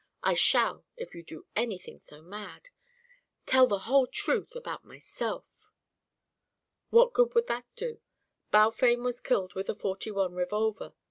I 0.23 0.33
shall 0.33 0.83
if 0.97 1.13
you 1.13 1.21
do 1.21 1.45
anything 1.55 1.99
so 1.99 2.23
mad 2.23 2.69
tell 3.45 3.67
the 3.67 3.77
whole 3.85 4.07
truth 4.07 4.55
about 4.55 4.83
myself." 4.83 5.69
"What 6.89 7.13
good 7.13 7.35
would 7.35 7.45
that 7.45 7.67
do? 7.75 8.01
Balfame 8.49 9.03
was 9.03 9.21
killed 9.21 9.53
with 9.53 9.69
a 9.69 9.75
forty 9.75 10.09
one 10.09 10.33
revolver. 10.33 10.95